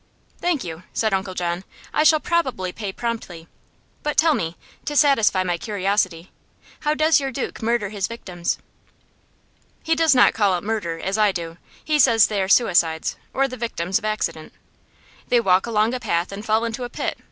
"Thank 0.39 0.63
you," 0.63 0.81
said 0.93 1.13
Uncle 1.13 1.35
John. 1.35 1.63
"I 1.93 2.03
shall 2.03 2.19
probably 2.19 2.71
pay 2.71 2.91
promptly. 2.91 3.47
But 4.01 4.17
tell 4.17 4.33
me, 4.33 4.57
to 4.85 4.95
satisfy 4.95 5.43
my 5.43 5.59
curiosity, 5.59 6.31
how 6.79 6.95
does 6.95 7.19
your 7.19 7.29
duke 7.31 7.61
murder 7.61 7.89
his 7.89 8.07
victims?" 8.07 8.57
"He 9.83 9.93
does 9.93 10.15
not 10.15 10.33
call 10.33 10.57
it 10.57 10.63
murder, 10.63 10.97
as 10.99 11.19
I 11.19 11.31
do; 11.31 11.57
he 11.85 11.99
says 11.99 12.25
they 12.25 12.41
are 12.41 12.49
suicides, 12.49 13.15
or 13.31 13.47
the 13.47 13.57
victims 13.57 13.99
of 13.99 14.05
accident. 14.05 14.53
They 15.27 15.39
walk 15.39 15.67
along 15.67 15.93
a 15.93 15.99
path 15.99 16.31
and 16.31 16.43
fall 16.43 16.65
into 16.65 16.83
a 16.83 16.89
pit. 16.89 17.19